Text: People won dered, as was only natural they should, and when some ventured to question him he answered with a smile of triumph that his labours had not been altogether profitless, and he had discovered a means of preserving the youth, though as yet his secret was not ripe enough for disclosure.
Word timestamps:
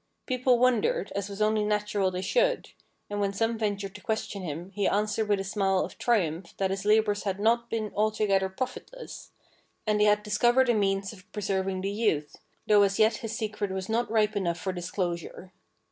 People 0.25 0.57
won 0.57 0.81
dered, 0.81 1.11
as 1.11 1.29
was 1.29 1.43
only 1.43 1.63
natural 1.63 2.09
they 2.09 2.23
should, 2.23 2.71
and 3.07 3.19
when 3.19 3.31
some 3.31 3.55
ventured 3.55 3.93
to 3.93 4.01
question 4.01 4.41
him 4.41 4.71
he 4.71 4.87
answered 4.87 5.29
with 5.29 5.39
a 5.39 5.43
smile 5.43 5.77
of 5.81 5.99
triumph 5.99 6.57
that 6.57 6.71
his 6.71 6.85
labours 6.85 7.21
had 7.21 7.39
not 7.39 7.69
been 7.69 7.91
altogether 7.95 8.49
profitless, 8.49 9.29
and 9.85 10.01
he 10.01 10.07
had 10.07 10.23
discovered 10.23 10.69
a 10.69 10.73
means 10.73 11.13
of 11.13 11.31
preserving 11.31 11.81
the 11.81 11.91
youth, 11.91 12.37
though 12.67 12.81
as 12.81 12.97
yet 12.97 13.17
his 13.17 13.37
secret 13.37 13.69
was 13.69 13.89
not 13.89 14.09
ripe 14.09 14.35
enough 14.35 14.57
for 14.57 14.73
disclosure. 14.73 15.53